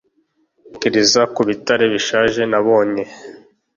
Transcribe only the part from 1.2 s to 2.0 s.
ku bitare